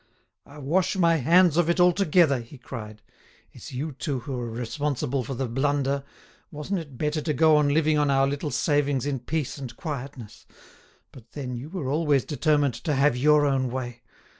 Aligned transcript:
"I 0.47 0.57
wash 0.57 0.95
my 0.95 1.17
hands 1.17 1.57
of 1.57 1.69
it 1.69 1.79
altogether," 1.79 2.39
he 2.39 2.57
cried. 2.57 3.03
"It's 3.51 3.71
you 3.71 3.91
two 3.91 4.21
who 4.21 4.33
are 4.35 4.49
responsible 4.49 5.23
for 5.23 5.35
the 5.35 5.47
blunder. 5.47 6.03
Wasn't 6.49 6.79
it 6.79 6.97
better 6.97 7.21
to 7.21 7.33
go 7.33 7.55
on 7.57 7.69
living 7.69 7.99
on 7.99 8.09
our 8.09 8.25
little 8.25 8.49
savings 8.49 9.05
in 9.05 9.19
peace 9.19 9.59
and 9.59 9.75
quietness? 9.77 10.47
But 11.11 11.33
then, 11.33 11.55
you 11.55 11.69
were 11.69 11.87
always 11.91 12.25
determined 12.25 12.73
to 12.83 12.95
have 12.95 13.15
your 13.15 13.45
own 13.45 13.69
way! 13.69 14.01